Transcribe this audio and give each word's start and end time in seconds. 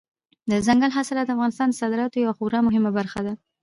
دځنګل 0.49 0.91
حاصلات 0.97 1.25
د 1.27 1.31
افغانستان 1.35 1.67
د 1.69 1.73
صادراتو 1.81 2.21
یوه 2.23 2.35
خورا 2.37 2.59
مهمه 2.67 2.91
برخه 2.97 3.19
ده. 3.25 3.33